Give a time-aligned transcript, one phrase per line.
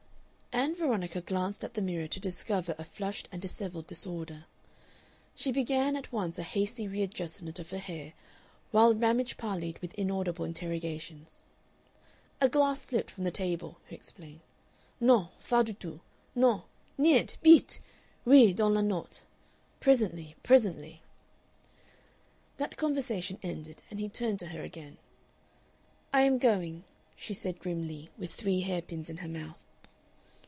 [0.53, 4.43] Ann Veronica glanced at the mirror to discover a flushed and dishevelled disorder.
[5.33, 8.11] She began at once a hasty readjustment of her hair,
[8.71, 11.43] while Ramage parleyed with inaudible interrogations.
[12.41, 14.41] "A glass slipped from the table," he explained....
[14.99, 15.29] "Non.
[15.39, 16.01] Fas du tout.
[16.35, 16.63] Non....
[16.99, 17.37] Niente....
[17.41, 17.79] Bitte!...
[18.25, 19.23] Oui, dans la note....
[19.79, 20.35] Presently.
[20.43, 21.01] Presently."
[22.57, 24.97] That conversation ended and he turned to her again.
[26.11, 26.83] "I am going,"
[27.15, 29.55] she said grimly, with three hairpins in her mouth.